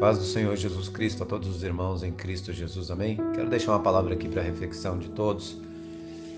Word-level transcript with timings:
Paz 0.00 0.16
do 0.16 0.24
Senhor 0.24 0.56
Jesus 0.56 0.88
Cristo 0.88 1.24
a 1.24 1.26
todos 1.26 1.46
os 1.46 1.62
irmãos 1.62 2.02
em 2.02 2.10
Cristo 2.10 2.54
Jesus, 2.54 2.90
amém? 2.90 3.18
Quero 3.34 3.50
deixar 3.50 3.72
uma 3.72 3.80
palavra 3.80 4.14
aqui 4.14 4.30
para 4.30 4.40
reflexão 4.40 4.98
de 4.98 5.10
todos. 5.10 5.60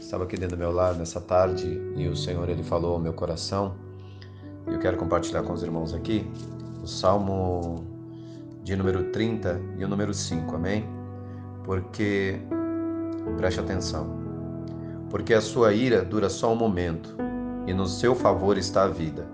Estava 0.00 0.24
aqui 0.24 0.36
dentro 0.36 0.56
do 0.56 0.58
meu 0.58 0.72
lar 0.72 0.96
nessa 0.96 1.20
tarde 1.20 1.80
e 1.94 2.08
o 2.08 2.17
Senhor 2.17 2.48
ele 2.48 2.64
falou 2.64 2.94
ao 2.94 2.98
meu 2.98 3.12
coração. 3.12 3.76
E 4.67 4.72
eu 4.72 4.80
quero 4.80 4.96
compartilhar 4.96 5.44
com 5.44 5.52
os 5.52 5.62
irmãos 5.62 5.94
aqui 5.94 6.28
o 6.83 6.88
Salmo 6.88 7.86
de 8.64 8.75
número 8.75 9.12
30 9.12 9.61
e 9.79 9.85
o 9.85 9.89
número 9.89 10.13
5, 10.13 10.57
amém? 10.57 10.85
Porque 11.63 12.41
preste 13.37 13.61
atenção. 13.61 14.11
Porque 15.09 15.35
a 15.35 15.41
sua 15.41 15.73
ira 15.73 16.05
dura 16.05 16.29
só 16.29 16.53
um 16.53 16.57
momento 16.57 17.17
e 17.69 17.73
no 17.73 17.87
seu 17.87 18.17
favor 18.17 18.59
está 18.59 18.83
a 18.83 18.89
vida. 18.89 19.25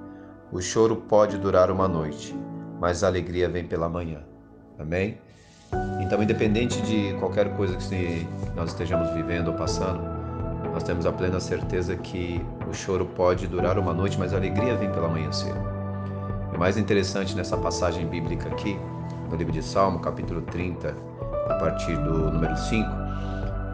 O 0.52 0.60
choro 0.60 0.96
pode 0.96 1.38
durar 1.38 1.70
uma 1.70 1.88
noite 1.88 2.36
mas 2.78 3.02
a 3.02 3.06
alegria 3.08 3.48
vem 3.48 3.64
pela 3.64 3.88
manhã. 3.88 4.20
Amém? 4.78 5.18
Então, 6.00 6.22
independente 6.22 6.80
de 6.82 7.14
qualquer 7.18 7.54
coisa 7.56 7.76
que 7.76 8.26
nós 8.54 8.70
estejamos 8.70 9.10
vivendo 9.10 9.48
ou 9.48 9.54
passando, 9.54 10.00
nós 10.72 10.82
temos 10.82 11.04
a 11.04 11.12
plena 11.12 11.40
certeza 11.40 11.96
que 11.96 12.40
o 12.68 12.72
choro 12.72 13.04
pode 13.04 13.46
durar 13.46 13.78
uma 13.78 13.92
noite, 13.92 14.18
mas 14.18 14.32
a 14.32 14.36
alegria 14.36 14.76
vem 14.76 14.90
pela 14.90 15.08
manhã 15.08 15.30
cedo. 15.32 15.58
O 16.54 16.58
mais 16.58 16.76
interessante 16.76 17.36
nessa 17.36 17.56
passagem 17.56 18.06
bíblica 18.06 18.48
aqui, 18.48 18.78
no 19.30 19.36
livro 19.36 19.52
de 19.52 19.62
Salmo, 19.62 19.98
capítulo 20.00 20.40
30, 20.42 20.94
a 21.48 21.54
partir 21.54 21.96
do 21.96 22.30
número 22.30 22.56
5, 22.56 22.88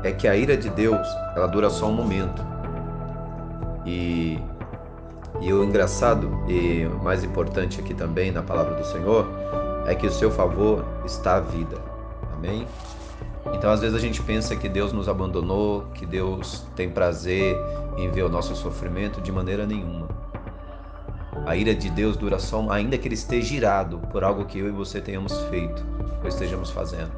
é 0.03 0.13
que 0.13 0.27
a 0.27 0.37
ira 0.37 0.57
de 0.57 0.69
Deus, 0.71 1.07
ela 1.37 1.47
dura 1.47 1.71
só 1.71 1.89
um 1.89 1.95
momento. 1.95 2.45
E 3.87 4.39
e 5.41 5.53
o 5.53 5.65
engraçado 5.65 6.31
e 6.49 6.85
mais 7.03 7.25
importante 7.25 7.81
aqui 7.81 7.95
também 7.95 8.31
na 8.31 8.43
palavra 8.43 8.75
do 8.75 8.85
Senhor 8.85 9.29
é 9.87 9.95
que 9.95 10.07
o 10.07 10.13
seu 10.13 10.31
favor 10.31 10.85
está 11.05 11.37
a 11.37 11.41
vida. 11.41 11.77
Amém? 12.35 12.67
Então, 13.53 13.71
às 13.71 13.81
vezes 13.81 13.97
a 13.97 14.01
gente 14.01 14.23
pensa 14.23 14.57
que 14.57 14.69
Deus 14.69 14.93
nos 14.93 15.09
abandonou, 15.09 15.85
que 15.95 16.07
Deus 16.07 16.67
tem 16.75 16.89
prazer 16.89 17.57
em 17.97 18.11
ver 18.11 18.23
o 18.23 18.29
nosso 18.29 18.57
sofrimento 18.57 19.21
de 19.21 19.31
maneira 19.31 19.67
nenhuma. 19.67 20.09
A 21.47 21.55
ira 21.55 21.75
de 21.75 21.91
Deus 21.91 22.17
dura 22.17 22.39
só, 22.39 22.71
ainda 22.71 22.97
que 22.97 23.07
ele 23.07 23.15
esteja 23.15 23.55
irado 23.55 23.99
por 24.11 24.25
algo 24.25 24.47
que 24.47 24.59
eu 24.59 24.69
e 24.69 24.71
você 24.71 25.01
tenhamos 25.01 25.39
feito 25.51 25.85
ou 26.23 26.29
estejamos 26.29 26.71
fazendo. 26.71 27.13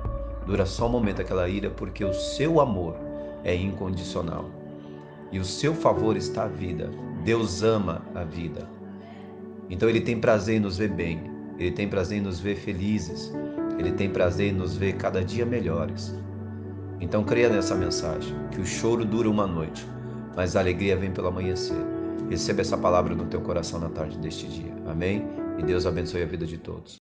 Dura 0.45 0.67
só 0.67 0.87
um 0.87 0.91
momento 0.91 1.21
aquela 1.21 1.49
ira 1.49 1.71
porque 1.71 2.05
o 2.05 2.13
seu 2.13 2.61
amor 2.61 2.97
é 3.45 3.55
incondicional 3.55 4.51
e 5.31 5.39
o 5.39 5.45
seu 5.45 5.75
favor 5.75 6.17
está 6.17 6.45
à 6.45 6.49
vida. 6.49 6.91
Deus 7.27 7.65
ama 7.65 8.03
a 8.15 8.23
vida. 8.23 8.69
Então 9.69 9.89
ele 9.89 10.01
tem 10.01 10.21
prazer 10.21 10.59
em 10.59 10.61
nos 10.61 10.79
ver 10.79 10.91
bem, 10.91 11.21
ele 11.59 11.73
tem 11.73 11.89
prazer 11.89 12.19
em 12.19 12.21
nos 12.21 12.39
ver 12.39 12.55
felizes, 12.55 13.33
ele 13.77 13.91
tem 13.91 14.09
prazer 14.09 14.53
em 14.53 14.57
nos 14.57 14.77
ver 14.77 14.93
cada 14.93 15.25
dia 15.25 15.45
melhores. 15.45 16.15
Então 17.01 17.25
creia 17.25 17.49
nessa 17.49 17.75
mensagem, 17.75 18.33
que 18.53 18.61
o 18.61 18.65
choro 18.65 19.05
dura 19.05 19.29
uma 19.29 19.45
noite, 19.45 19.85
mas 20.37 20.55
a 20.55 20.61
alegria 20.61 20.97
vem 20.97 21.11
pelo 21.11 21.27
amanhecer. 21.27 21.77
Receba 22.31 22.61
essa 22.61 22.79
palavra 22.79 23.13
no 23.13 23.25
teu 23.27 23.41
coração 23.41 23.81
na 23.81 23.89
tarde 23.89 24.17
deste 24.19 24.47
dia. 24.47 24.73
Amém? 24.87 25.27
E 25.59 25.65
Deus 25.65 25.85
abençoe 25.85 26.23
a 26.23 26.27
vida 26.27 26.47
de 26.47 26.59
todos. 26.59 26.95